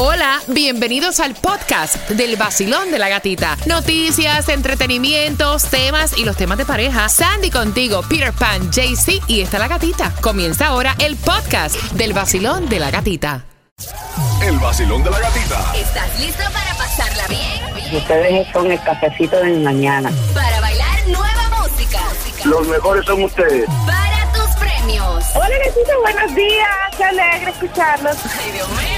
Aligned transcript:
Hola, 0.00 0.40
bienvenidos 0.46 1.18
al 1.18 1.34
podcast 1.34 2.08
del 2.10 2.36
vacilón 2.36 2.92
de 2.92 3.00
la 3.00 3.08
gatita. 3.08 3.56
Noticias, 3.66 4.48
entretenimientos, 4.48 5.64
temas 5.64 6.16
y 6.16 6.24
los 6.24 6.36
temas 6.36 6.56
de 6.56 6.64
pareja. 6.64 7.08
Sandy 7.08 7.50
contigo, 7.50 8.02
Peter 8.08 8.32
Pan, 8.32 8.70
JC 8.70 9.20
y 9.26 9.40
está 9.40 9.58
la 9.58 9.66
gatita. 9.66 10.14
Comienza 10.20 10.68
ahora 10.68 10.94
el 11.00 11.16
podcast 11.16 11.74
del 11.94 12.12
vacilón 12.12 12.68
de 12.68 12.78
la 12.78 12.92
gatita. 12.92 13.44
El 14.40 14.56
vacilón 14.60 15.02
de 15.02 15.10
la 15.10 15.18
gatita. 15.18 15.72
¿Estás 15.74 16.20
listo 16.20 16.44
para 16.52 16.74
pasarla 16.76 17.26
bien? 17.26 17.96
Ustedes 17.96 18.46
son 18.52 18.70
el 18.70 18.80
cafecito 18.84 19.36
de 19.38 19.50
mi 19.50 19.64
mañana. 19.64 20.12
Para 20.32 20.60
bailar 20.60 21.08
nueva 21.08 21.58
música. 21.58 21.98
Los 22.44 22.68
mejores 22.68 23.04
son 23.04 23.24
ustedes. 23.24 23.68
Para 23.84 24.32
tus 24.32 24.54
premios. 24.60 25.24
Hola, 25.34 25.56
gatita, 25.64 25.98
buenos 26.02 26.34
días. 26.36 26.68
Qué 26.96 27.02
alegre 27.02 27.50
escucharlos. 27.50 28.16
Ay, 28.40 28.52
Dios 28.52 28.68
mío. 28.68 28.97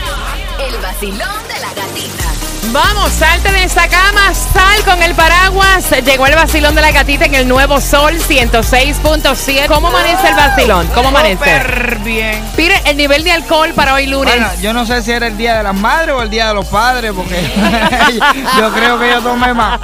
El 0.67 0.77
vacilón 0.79 1.49
de 1.49 1.61
la 1.61 1.73
gatita. 1.75 2.25
Vamos, 2.73 3.11
salte 3.13 3.51
de 3.51 3.65
esa 3.65 3.89
cama, 3.89 4.33
sal 4.35 4.85
con 4.85 5.03
el 5.03 5.15
paraguas. 5.15 5.91
Llegó 6.05 6.27
el 6.27 6.35
vacilón 6.35 6.75
de 6.75 6.83
la 6.83 6.93
gatita 6.93 7.25
en 7.25 7.35
el 7.35 7.49
nuevo 7.49 7.81
Sol 7.81 8.15
106.7. 8.19 9.67
¿Cómo 9.67 9.89
amanece 9.89 10.29
el 10.29 10.35
vacilón? 10.35 10.87
¿Cómo 10.95 11.09
amanece? 11.09 11.37
Súper 11.39 11.99
bien. 12.05 12.45
Pire, 12.57 12.81
el 12.85 12.97
nivel 12.97 13.25
de 13.25 13.33
alcohol 13.33 13.73
para 13.75 13.95
hoy 13.95 14.07
lunes. 14.07 14.35
Bueno, 14.35 14.49
yo 14.61 14.73
no 14.73 14.85
sé 14.87 15.03
si 15.03 15.11
era 15.13 15.27
el 15.27 15.37
día 15.37 15.57
de 15.57 15.63
las 15.63 15.75
madres 15.75 16.15
o 16.15 16.23
el 16.23 16.31
día 16.31 16.49
de 16.49 16.55
los 16.55 16.67
padres, 16.67 17.13
porque 17.17 17.41
yo 18.59 18.73
creo 18.73 18.99
que 19.01 19.11
yo 19.11 19.21
tomé 19.23 19.55
más. 19.55 19.81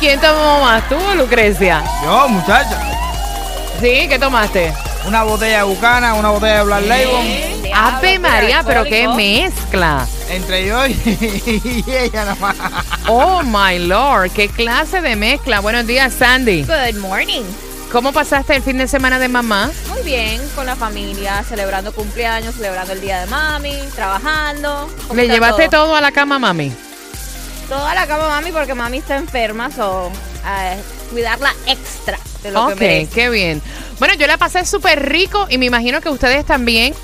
¿Quién 0.00 0.20
tomó 0.20 0.60
más? 0.60 0.88
¿Tú 0.88 0.96
o 0.96 1.14
Lucrecia? 1.14 1.82
Yo, 2.04 2.28
muchacha, 2.28 2.80
Sí, 3.80 4.06
¿qué 4.08 4.18
tomaste? 4.18 4.74
una 5.06 5.22
botella 5.22 5.58
de 5.58 5.62
Bucana, 5.62 6.14
una 6.14 6.30
botella 6.30 6.58
de 6.58 6.64
Black 6.64 6.84
Label, 6.86 7.57
Ave 7.80 8.18
María, 8.18 8.62
pero 8.66 8.84
qué 8.84 9.06
mezcla. 9.08 10.06
entre 10.30 10.66
yo 10.66 10.86
y, 10.86 10.92
y 11.86 11.90
ella 11.90 12.24
nada 12.24 12.34
más. 12.36 12.56
Oh 13.06 13.42
my 13.44 13.78
lord, 13.78 14.30
qué 14.32 14.48
clase 14.48 15.00
de 15.00 15.14
mezcla. 15.16 15.60
Buenos 15.60 15.86
días, 15.86 16.12
Sandy. 16.12 16.64
Good 16.64 16.98
morning. 17.00 17.42
¿Cómo 17.92 18.12
pasaste 18.12 18.54
el 18.56 18.62
fin 18.62 18.76
de 18.78 18.86
semana 18.88 19.18
de 19.18 19.28
mamá? 19.28 19.70
Muy 19.88 20.02
bien, 20.02 20.40
con 20.54 20.66
la 20.66 20.76
familia, 20.76 21.42
celebrando 21.48 21.92
cumpleaños, 21.94 22.56
celebrando 22.56 22.92
el 22.92 23.00
día 23.00 23.20
de 23.20 23.26
mami, 23.26 23.74
trabajando. 23.94 24.90
¿Cómo 25.06 25.14
¿Le 25.14 25.28
llevaste 25.28 25.68
todo 25.70 25.94
a 25.94 26.00
la 26.02 26.12
cama, 26.12 26.38
mami? 26.38 26.70
Todo 27.68 27.86
a 27.86 27.94
la 27.94 28.06
cama 28.06 28.28
mami 28.28 28.50
porque 28.52 28.74
mami 28.74 28.98
está 28.98 29.16
enferma, 29.16 29.70
so 29.70 30.10
eh, 30.46 30.76
cuidarla 31.12 31.54
extra 31.66 32.18
de 32.42 32.50
lo 32.50 32.64
Ok, 32.64 32.70
que 32.70 32.74
merece. 32.80 33.12
qué 33.14 33.30
bien. 33.30 33.62
Bueno, 33.98 34.14
yo 34.14 34.26
la 34.26 34.36
pasé 34.36 34.66
súper 34.66 35.08
rico 35.08 35.46
y 35.48 35.56
me 35.58 35.64
imagino 35.66 36.00
que 36.02 36.10
ustedes 36.10 36.44
también. 36.44 36.94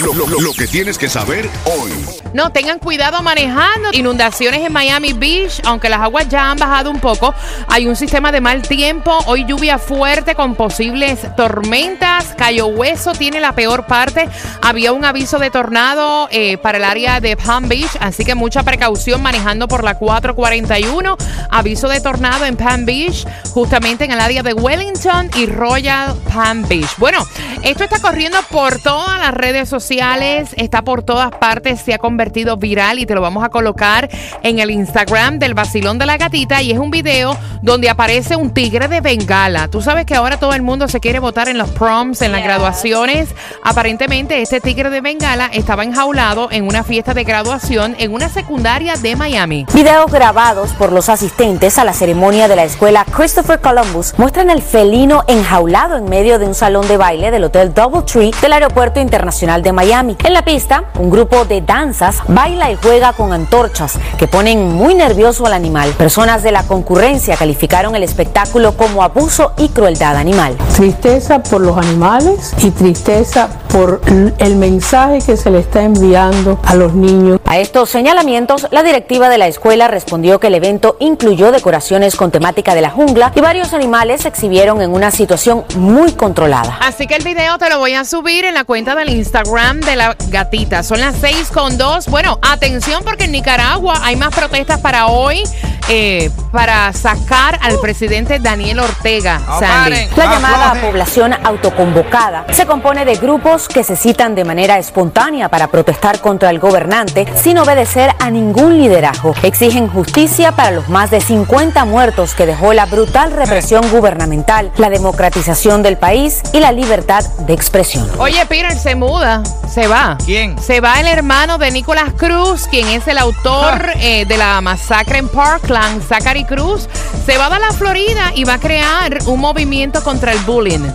Lo, 0.00 0.52
que 0.52 0.68
tienes 0.68 0.96
que 0.96 1.08
saber 1.08 1.50
hoy. 1.64 1.90
No, 2.32 2.50
tengan 2.50 2.78
cuidado 2.78 3.20
manejando. 3.20 3.88
Inundaciones 3.92 4.64
en 4.64 4.72
Miami 4.72 5.12
Beach, 5.12 5.60
aunque 5.64 5.88
las 5.88 6.00
aguas 6.00 6.28
ya 6.28 6.52
han 6.52 6.56
bajado 6.56 6.90
un 6.90 7.00
poco. 7.00 7.34
Hay 7.66 7.88
un 7.88 7.96
sistema 7.96 8.30
de 8.30 8.40
mal 8.40 8.62
tiempo. 8.62 9.18
Hoy 9.26 9.44
lluvia 9.44 9.78
fuerte 9.78 10.36
con 10.36 10.54
posibles 10.54 11.18
tormentas. 11.36 12.26
Cayo 12.36 12.68
Hueso 12.68 13.12
tiene 13.12 13.40
la 13.40 13.56
peor 13.56 13.86
parte. 13.86 14.28
Había 14.62 14.92
un 14.92 15.04
aviso 15.04 15.40
de 15.40 15.50
tornado 15.50 16.28
eh, 16.30 16.58
para 16.58 16.78
el 16.78 16.84
área 16.84 17.20
de 17.20 17.36
Palm 17.36 17.68
Beach, 17.68 17.96
así 17.98 18.24
que 18.24 18.36
mucha 18.36 18.62
precaución 18.62 19.20
manejando 19.20 19.66
por 19.66 19.82
la 19.82 19.94
441. 19.94 21.16
Aviso 21.50 21.88
de 21.88 22.00
tornado 22.00 22.44
en 22.44 22.56
Palm 22.56 22.84
Beach, 22.84 23.26
justamente 23.50 24.04
en 24.04 24.12
el 24.12 24.20
área 24.20 24.44
de 24.44 24.54
Wellington 24.54 25.30
y 25.34 25.46
Royal 25.46 26.14
Palm 26.32 26.68
Beach. 26.68 26.90
Bueno, 26.98 27.26
esto 27.62 27.82
está 27.82 27.98
corriendo 27.98 28.38
por 28.50 28.78
todas 28.78 29.18
las 29.18 29.34
redes 29.34 29.68
sociales, 29.68 29.87
está 29.90 30.82
por 30.82 31.02
todas 31.02 31.30
partes, 31.30 31.80
se 31.80 31.94
ha 31.94 31.98
convertido 31.98 32.58
viral 32.58 32.98
y 32.98 33.06
te 33.06 33.14
lo 33.14 33.22
vamos 33.22 33.42
a 33.42 33.48
colocar 33.48 34.08
en 34.42 34.58
el 34.58 34.70
Instagram 34.70 35.38
del 35.38 35.54
vacilón 35.54 35.98
de 35.98 36.04
la 36.04 36.18
gatita 36.18 36.60
y 36.60 36.72
es 36.72 36.78
un 36.78 36.90
video 36.90 37.36
donde 37.62 37.88
aparece 37.88 38.36
un 38.36 38.50
tigre 38.52 38.86
de 38.88 39.00
Bengala. 39.00 39.68
Tú 39.68 39.80
sabes 39.80 40.04
que 40.04 40.14
ahora 40.14 40.38
todo 40.38 40.52
el 40.52 40.62
mundo 40.62 40.88
se 40.88 41.00
quiere 41.00 41.20
votar 41.20 41.48
en 41.48 41.56
los 41.56 41.70
proms, 41.70 42.20
en 42.20 42.32
las 42.32 42.40
Yes. 42.42 42.46
graduaciones. 42.48 43.28
Aparentemente 43.64 44.42
este 44.42 44.60
tigre 44.60 44.90
de 44.90 45.00
Bengala 45.00 45.46
estaba 45.52 45.84
enjaulado 45.84 46.48
en 46.50 46.66
una 46.66 46.84
fiesta 46.84 47.14
de 47.14 47.24
graduación 47.24 47.96
en 47.98 48.12
una 48.12 48.28
secundaria 48.28 48.94
de 48.96 49.16
Miami. 49.16 49.66
Videos 49.72 50.12
grabados 50.12 50.72
por 50.74 50.92
los 50.92 51.08
asistentes 51.08 51.78
a 51.78 51.84
la 51.84 51.94
ceremonia 51.94 52.46
de 52.46 52.56
la 52.56 52.64
escuela 52.64 53.06
Christopher 53.10 53.58
Columbus 53.60 54.12
muestran 54.18 54.50
al 54.50 54.60
felino 54.60 55.24
enjaulado 55.28 55.96
en 55.96 56.04
medio 56.04 56.38
de 56.38 56.46
un 56.46 56.54
salón 56.54 56.86
de 56.88 56.98
baile 56.98 57.30
del 57.30 57.44
Hotel 57.44 57.72
Doubletree 57.72 58.32
del 58.42 58.52
Aeropuerto 58.52 59.00
Internacional 59.00 59.62
de 59.62 59.72
Miami. 59.72 59.77
En 59.80 60.32
la 60.32 60.42
pista, 60.42 60.86
un 60.98 61.08
grupo 61.08 61.44
de 61.44 61.60
danzas 61.60 62.16
baila 62.26 62.72
y 62.72 62.74
juega 62.74 63.12
con 63.12 63.32
antorchas 63.32 63.96
que 64.18 64.26
ponen 64.26 64.74
muy 64.74 64.92
nervioso 64.96 65.46
al 65.46 65.52
animal. 65.52 65.90
Personas 65.90 66.42
de 66.42 66.50
la 66.50 66.64
concurrencia 66.64 67.36
calificaron 67.36 67.94
el 67.94 68.02
espectáculo 68.02 68.76
como 68.76 69.04
abuso 69.04 69.52
y 69.56 69.68
crueldad 69.68 70.16
animal. 70.16 70.56
Tristeza 70.74 71.44
por 71.44 71.60
los 71.60 71.78
animales 71.78 72.54
y 72.60 72.72
tristeza 72.72 73.48
por 73.78 74.00
el 74.40 74.56
mensaje 74.56 75.20
que 75.24 75.36
se 75.36 75.50
le 75.50 75.60
está 75.60 75.82
enviando 75.82 76.60
a 76.64 76.74
los 76.74 76.94
niños. 76.94 77.38
A 77.44 77.58
estos 77.58 77.88
señalamientos, 77.88 78.66
la 78.72 78.82
directiva 78.82 79.28
de 79.28 79.38
la 79.38 79.46
escuela 79.46 79.86
respondió 79.86 80.40
que 80.40 80.48
el 80.48 80.56
evento 80.56 80.96
incluyó 80.98 81.52
decoraciones 81.52 82.16
con 82.16 82.32
temática 82.32 82.74
de 82.74 82.80
la 82.80 82.90
jungla 82.90 83.30
y 83.36 83.40
varios 83.40 83.72
animales 83.74 84.22
se 84.22 84.28
exhibieron 84.28 84.82
en 84.82 84.90
una 84.90 85.12
situación 85.12 85.64
muy 85.76 86.10
controlada. 86.10 86.76
Así 86.80 87.06
que 87.06 87.14
el 87.14 87.22
video 87.22 87.56
te 87.58 87.70
lo 87.70 87.78
voy 87.78 87.94
a 87.94 88.04
subir 88.04 88.44
en 88.46 88.54
la 88.54 88.64
cuenta 88.64 88.96
del 88.96 89.10
Instagram 89.10 89.78
de 89.78 89.94
la 89.94 90.16
gatita. 90.28 90.82
Son 90.82 90.98
las 90.98 91.14
6 91.20 91.50
con 91.54 91.78
2. 91.78 92.08
Bueno, 92.08 92.40
atención 92.42 93.04
porque 93.04 93.24
en 93.24 93.32
Nicaragua 93.32 94.00
hay 94.02 94.16
más 94.16 94.34
protestas 94.34 94.80
para 94.80 95.06
hoy 95.06 95.44
eh, 95.88 96.30
para 96.52 96.92
sacar 96.92 97.58
al 97.62 97.78
presidente 97.80 98.38
Daniel 98.38 98.80
Ortega. 98.80 99.40
Sandy. 99.58 99.66
paren. 99.66 100.08
La 100.16 100.24
Ah, 100.28 100.32
llamada 100.34 100.80
población 100.80 101.34
autoconvocada 101.44 102.44
se 102.52 102.66
compone 102.66 103.04
de 103.04 103.16
grupos 103.16 103.68
que 103.68 103.82
se 103.84 103.96
citan 103.96 104.34
de 104.34 104.44
manera 104.44 104.78
espontánea 104.78 105.48
para 105.48 105.68
protestar 105.68 106.20
contra 106.20 106.50
el 106.50 106.58
gobernante 106.58 107.26
sin 107.42 107.58
obedecer 107.58 108.14
a 108.18 108.30
ningún 108.30 108.78
liderazgo. 108.78 109.34
Exigen 109.42 109.88
justicia 109.88 110.52
para 110.52 110.70
los 110.72 110.88
más 110.88 111.10
de 111.10 111.20
50 111.20 111.84
muertos 111.84 112.34
que 112.34 112.46
dejó 112.46 112.72
la 112.72 112.86
brutal 112.86 113.32
represión 113.32 113.88
gubernamental, 113.90 114.70
la 114.76 114.90
democratización 114.90 115.82
del 115.82 115.96
país 115.96 116.40
y 116.52 116.60
la 116.60 116.72
libertad 116.72 117.24
de 117.46 117.52
expresión. 117.54 118.08
Oye, 118.18 118.44
Peter 118.46 118.76
se 118.76 118.94
muda, 118.94 119.42
se 119.72 119.86
va. 119.86 120.16
¿Quién? 120.24 120.60
Se 120.60 120.80
va 120.80 121.00
el 121.00 121.06
hermano 121.06 121.58
de 121.58 121.70
Nicolás 121.70 122.12
Cruz, 122.16 122.66
quien 122.68 122.88
es 122.88 123.06
el 123.08 123.18
autor 123.18 123.92
eh, 123.96 124.24
de 124.26 124.36
la 124.36 124.60
masacre 124.60 125.18
en 125.18 125.28
Parkland, 125.28 125.77
Zachary 126.08 126.44
Cruz. 126.44 126.88
Se 127.26 127.36
va 127.36 127.46
a 127.46 127.58
la 127.58 127.72
Florida 127.72 128.32
y 128.34 128.44
va 128.44 128.54
a 128.54 128.58
crear 128.58 129.18
un 129.26 129.40
movimiento 129.40 130.02
contra 130.02 130.32
el 130.32 130.38
bullying. 130.40 130.86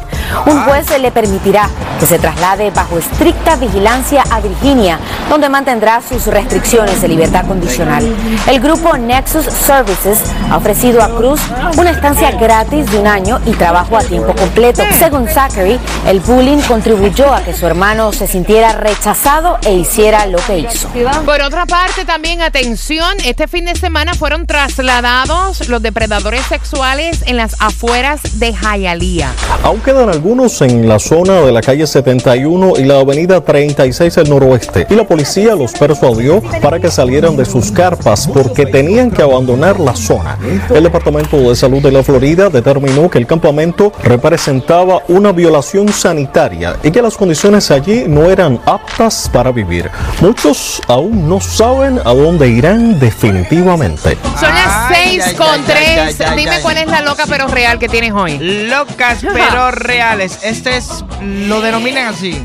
Un 0.46 0.64
juez 0.64 0.88
le 1.00 1.12
permitirá 1.12 1.70
que 2.00 2.06
se 2.06 2.18
traslade 2.18 2.72
bajo 2.72 2.98
estricta 2.98 3.56
vigilancia 3.56 4.24
a 4.32 4.40
Virginia, 4.40 4.98
donde 5.30 5.48
mantendrá 5.48 6.02
sus 6.02 6.26
restricciones 6.26 7.02
de 7.02 7.08
libertad 7.08 7.46
condicional. 7.46 8.04
El 8.48 8.60
grupo 8.60 8.98
Nexus 8.98 9.46
Services 9.46 10.20
ha 10.50 10.58
ofrecido 10.58 11.04
a 11.04 11.16
Cruz 11.16 11.40
una 11.78 11.92
estancia 11.92 12.32
gratis 12.32 12.92
de 12.92 13.00
un 13.00 13.08
año 13.08 13.42
y 13.46 13.52
trabajo 13.52 13.98
a 13.98 14.04
tiempo 14.04 14.34
completo. 14.34 14.84
Según 14.98 15.28
Zachary, 15.28 15.80
el 16.08 16.20
bullying 16.20 16.60
contribuyó 16.68 17.34
a 17.34 17.42
que 17.42 17.54
su 17.54 17.66
hermano 17.68 18.12
se 18.12 18.28
sintiera 18.28 18.74
rechazado 18.74 19.58
e 19.64 19.74
hiciera 19.74 20.26
lo 20.26 20.40
que 20.40 20.60
hizo. 20.60 20.90
Por 21.26 21.42
otra 21.42 21.66
parte, 21.66 22.06
también 22.06 22.42
atención, 22.42 23.18
este 23.24 23.48
fin 23.48 23.66
de 23.66 23.76
semana 23.76 24.14
fueron 24.14 24.46
trasladados 24.75 25.69
los 25.69 25.81
depredadores 25.84 26.41
sexuales 26.47 27.23
en 27.28 27.38
las 27.38 27.56
afueras 27.59 28.39
de 28.39 28.53
Hialeah. 28.53 29.31
Aún 29.61 29.81
quedan 29.81 30.09
algunos 30.09 30.61
en 30.61 30.88
la 30.88 30.97
zona 30.97 31.41
de 31.41 31.51
la 31.51 31.61
calle 31.61 31.85
71 31.85 32.73
y 32.78 32.85
la 32.85 33.00
avenida 33.00 33.41
36 33.41 34.16
del 34.16 34.29
noroeste. 34.29 34.88
Y 34.89 34.95
la 34.95 35.03
policía 35.03 35.56
los 35.56 35.73
persuadió 35.73 36.41
para 36.61 36.79
que 36.79 36.90
salieran 36.90 37.35
de 37.35 37.46
sus 37.46 37.72
carpas 37.72 38.28
porque 38.28 38.66
tenían 38.66 39.11
que 39.11 39.22
abandonar 39.22 39.79
la 39.79 39.96
zona. 39.96 40.37
El 40.73 40.84
Departamento 40.84 41.37
de 41.37 41.55
Salud 41.55 41.81
de 41.81 41.91
la 41.91 42.03
Florida 42.03 42.49
determinó 42.49 43.09
que 43.09 43.19
el 43.19 43.28
campamento 43.28 43.91
representaba 44.02 45.02
una 45.08 45.31
violación 45.31 45.90
sanitaria 45.90 46.78
y 46.81 46.90
que 46.90 47.02
las 47.02 47.16
condiciones 47.16 47.69
allí 47.69 48.05
no 48.08 48.29
eran 48.29 48.59
aptas 48.66 49.29
para 49.31 49.52
vivir. 49.52 49.90
Muchos 50.19 50.81
aún 50.87 51.29
no 51.29 51.40
saben 51.40 51.99
a 52.03 52.14
dónde 52.14 52.49
irán 52.49 52.99
definitivamente. 52.99 54.17
Son 54.53 54.66
las 54.66 54.91
Ay, 54.91 55.20
6 55.22 55.23
ay, 55.28 55.35
con 55.35 55.47
ay, 55.50 55.64
3. 55.66 55.78
ay, 55.78 56.16
ay, 56.28 56.38
Dime 56.38 56.59
cuál 56.61 56.78
es 56.78 56.88
la 56.88 57.02
loca 57.02 57.23
pero 57.28 57.47
real 57.47 57.79
que 57.79 57.90
tienes 57.90 58.14
hoy. 58.14 58.38
Locas 58.67 59.20
pero 59.22 59.72
reales. 59.72 60.40
Este 60.44 60.78
es, 60.78 61.03
lo 61.22 61.61
denominan 61.61 62.08
así. 62.08 62.41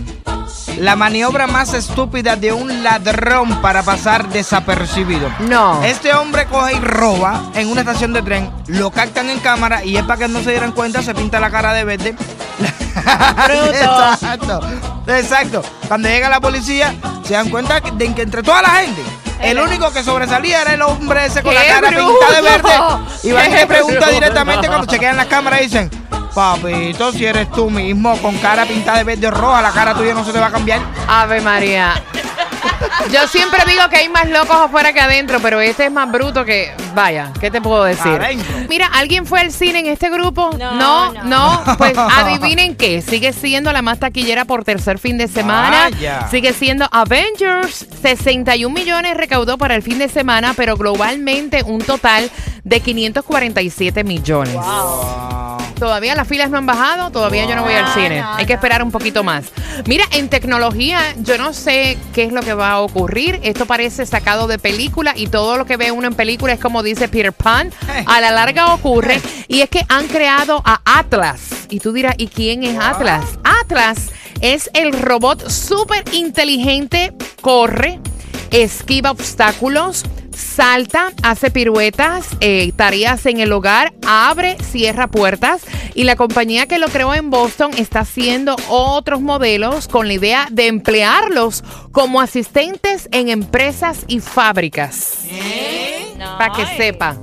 La 0.79 0.95
maniobra 0.95 1.47
más 1.49 1.75
estúpida 1.75 2.37
de 2.37 2.53
un 2.53 2.85
ladrón 2.85 3.61
para 3.61 3.83
pasar 3.83 4.29
desapercibido. 4.29 5.29
No. 5.41 5.83
Este 5.83 6.13
hombre 6.15 6.47
coge 6.47 6.75
y 6.75 6.79
roba 6.81 7.51
en 7.55 7.69
una 7.69 7.81
estación 7.81 8.13
de 8.13 8.23
tren, 8.23 8.49
lo 8.69 8.91
captan 8.93 9.29
en 9.29 9.41
cámara 9.41 9.85
y 9.85 9.97
es 9.97 10.05
para 10.05 10.21
que 10.21 10.29
no 10.29 10.41
se 10.41 10.51
dieran 10.51 10.71
cuenta, 10.73 11.03
se 11.03 11.15
pinta 11.15 11.41
la 11.41 11.51
cara 11.51 11.73
de 11.73 11.85
verde. 11.85 12.15
Exacto. 12.99 14.61
Exacto. 15.07 15.63
Cuando 15.89 16.09
llega 16.09 16.29
la 16.29 16.41
policía, 16.41 16.95
se 17.25 17.35
dan 17.35 17.49
cuenta 17.49 17.81
de 17.81 18.15
que 18.15 18.23
entre 18.23 18.43
toda 18.43 18.63
la 18.63 18.69
gente, 18.71 19.03
el 19.41 19.59
único 19.59 19.93
que 19.93 20.03
sobresalía 20.03 20.63
era 20.63 20.75
el 20.75 20.83
hombre 20.83 21.27
ese 21.27 21.43
con 21.43 21.55
la 21.55 21.63
¡Qué 21.63 21.69
cara 21.69 21.89
pintada 21.89 22.33
de 22.35 22.43
verde. 22.43 22.73
Y 23.23 23.33
van 23.33 23.47
y 23.47 23.51
¡Qué 23.51 23.57
le 23.61 23.67
pregunta 23.75 23.99
bruto! 24.01 24.13
directamente 24.13 24.67
cuando 24.69 24.87
chequean 24.87 25.17
las 25.17 25.27
cámaras 25.27 25.61
y 25.61 25.65
dicen, 25.65 25.91
papito, 26.35 27.13
si 27.13 27.25
eres 27.27 27.51
tú 27.53 27.71
mismo 27.71 28.17
con 28.19 28.37
cara 28.39 28.65
pintada 28.67 28.99
de 28.99 29.05
verde 29.05 29.27
o 29.29 29.31
roja, 29.31 29.61
la 29.63 29.71
cara 29.73 29.95
tuya 29.95 30.15
no 30.15 30.25
se 30.25 30.33
te 30.33 30.39
va 30.41 30.47
a 30.47 30.51
cambiar. 30.53 30.81
Ave 31.07 31.41
María. 31.41 32.03
Yo 33.13 33.27
siempre 33.29 33.63
digo 33.67 33.89
que 33.89 33.97
hay 33.97 34.09
más 34.09 34.29
locos 34.29 34.57
afuera 34.57 34.93
que 34.93 35.01
adentro, 35.01 35.39
pero 35.41 35.61
este 35.61 35.87
es 35.87 35.93
más 35.93 36.11
bruto 36.11 36.45
que. 36.45 36.73
Vaya, 36.95 37.33
¿qué 37.41 37.51
te 37.51 37.61
puedo 37.61 37.85
decir? 37.85 38.07
Adentro. 38.07 38.57
Mira, 38.69 38.87
¿alguien 38.87 39.27
fue 39.27 39.41
al 39.41 39.53
cine 39.53 39.81
en 39.81 39.87
este 39.87 40.11
grupo? 40.11 40.51
No, 40.59 40.75
no. 40.75 41.13
no. 41.13 41.65
no. 41.65 41.77
Pues 41.79 41.97
adivinen 41.97 42.77
qué. 42.77 43.03
Sigue 43.03 43.33
siendo 43.33 43.73
la 43.73 43.83
más 43.83 43.99
taquillera 43.99 44.45
por 44.45 44.65
tercer 44.65 44.99
fin 44.99 45.19
de 45.19 45.29
semana. 45.29 45.91
Vaya. 45.91 46.29
Sigue 46.29 46.53
siendo 46.53 46.89
Avengers. 46.91 47.87
61 48.03 48.75
millones 48.75 49.17
recaudó 49.17 49.59
para 49.59 49.75
el 49.75 49.83
fin 49.83 49.99
de 49.99 50.09
semana, 50.09 50.55
pero 50.57 50.77
globalmente 50.77 51.63
un 51.63 51.81
total 51.81 52.31
de 52.65 52.81
547 52.81 54.05
millones. 54.05 54.57
Todavía 55.79 56.15
las 56.15 56.27
filas 56.27 56.51
no 56.51 56.59
han 56.59 56.67
bajado, 56.67 57.11
todavía 57.11 57.47
yo 57.47 57.55
no 57.55 57.63
voy 57.63 57.75
al 57.75 57.93
cine. 57.95 58.21
no, 58.21 58.35
Hay 58.35 58.47
que 58.47 58.53
esperar 58.53 58.83
un 58.83 58.91
poquito 58.91 59.23
más. 59.23 59.45
Mira, 59.87 60.05
en 60.13 60.29
tecnología, 60.29 61.01
yo 61.19 61.39
no 61.39 61.53
sé 61.53 61.97
qué 62.13 62.25
es 62.25 62.33
lo 62.33 62.43
que 62.43 62.55
va 62.55 62.73
a 62.73 62.81
ocurrir. 62.81 63.41
Esto 63.43 63.67
parece 63.67 64.05
sacado 64.07 64.47
de 64.47 64.59
película 64.59 65.13
y 65.17 65.29
todo 65.29 65.57
lo 65.57 65.67
que 65.67 65.77
ve 65.77 65.93
uno 65.93 66.09
en 66.09 66.15
película 66.15 66.53
es 66.53 66.61
como 66.61 66.83
dice 66.83 67.09
Peter 67.09 67.33
Pan. 67.33 67.73
A 68.07 68.21
la 68.21 68.31
larga 68.31 68.75
ocurre. 68.75 69.21
Y 69.51 69.63
es 69.63 69.71
que 69.71 69.83
han 69.89 70.09
creado 70.09 70.61
a 70.65 70.83
Atlas. 70.85 71.41
Y 71.71 71.81
tú 71.81 71.93
dirás, 71.93 72.15
¿y 72.19 72.27
quién 72.29 72.65
es 72.65 72.79
Atlas? 72.79 73.25
Atlas 73.45 74.11
es 74.43 74.71
el 74.75 74.93
robot 74.93 75.49
súper 75.49 76.05
inteligente, 76.13 77.15
corre, 77.41 77.99
esquiva 78.51 79.11
obstáculos, 79.11 80.05
salta, 80.39 81.13
hace 81.23 81.51
piruetas, 81.51 82.29
eh, 82.41 82.73
tareas 82.77 83.27
en 83.27 83.41
el 83.41 83.53
hogar, 83.53 83.93
abre, 84.07 84.57
cierra 84.63 85.09
puertas 85.09 85.63
y 85.95 86.05
la 86.05 86.17
compañía 86.17 86.67
que 86.67 86.79
lo 86.79 86.89
creó 86.89 87.15
en 87.15 87.31
Boston 87.31 87.73
está 87.77 88.01
haciendo 88.01 88.57
otros 88.69 89.21
modelos 89.21 89.89
con 89.89 90.07
la 90.07 90.15
idea 90.15 90.47
de 90.51 90.67
emplearlos 90.69 91.65
como 91.93 92.21
asistentes 92.21 93.09
en 93.13 93.29
empresas 93.29 94.05
y 94.07 94.21
fábricas. 94.21 95.19
Para 96.39 96.53
que 96.55 96.67
sepa. 96.77 97.17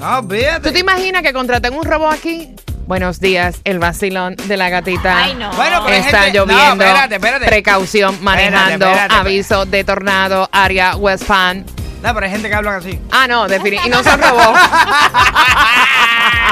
No, 0.00 0.22
¿Tú 0.62 0.72
te 0.72 0.78
imaginas 0.78 1.22
que 1.22 1.32
contraten 1.32 1.74
un 1.74 1.84
robot 1.84 2.12
aquí? 2.12 2.50
Buenos 2.86 3.18
días, 3.18 3.60
el 3.64 3.78
vacilón 3.78 4.36
de 4.36 4.56
la 4.58 4.68
gatita. 4.68 5.24
Ay, 5.24 5.34
no. 5.34 5.50
Bueno, 5.54 5.82
pero 5.86 5.96
Está 5.96 6.22
gente- 6.24 6.38
no, 6.38 6.46
lloviendo. 6.46 6.84
espérate, 6.84 7.14
espérate. 7.14 7.46
Precaución 7.46 8.18
manejando. 8.22 8.86
espérate. 8.86 9.14
Aviso 9.14 9.64
de 9.64 9.84
tornado, 9.84 10.48
área 10.52 10.94
West 10.96 11.24
Pan. 11.24 11.64
No, 12.04 12.12
pero 12.12 12.26
hay 12.26 12.32
gente 12.32 12.50
que 12.50 12.54
hablan 12.54 12.74
así. 12.74 13.00
Ah, 13.10 13.26
no, 13.26 13.48
definitivamente. 13.48 13.88
Y 13.88 14.02
no 14.04 14.10
son 14.10 14.20
robots. 14.20 14.60